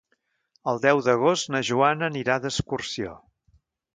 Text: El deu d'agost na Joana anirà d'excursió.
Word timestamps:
El 0.71 0.79
deu 0.85 1.01
d'agost 1.07 1.51
na 1.55 1.61
Joana 1.69 2.09
anirà 2.13 2.39
d'excursió. 2.45 3.13